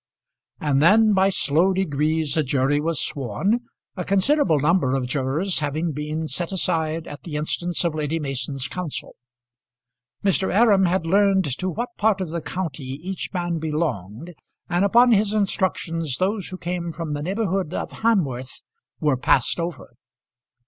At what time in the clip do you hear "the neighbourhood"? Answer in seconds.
17.13-17.71